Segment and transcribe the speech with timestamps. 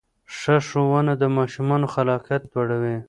[0.37, 2.95] ښه ښوونه د ماشومانو خلاقیت لوړوي.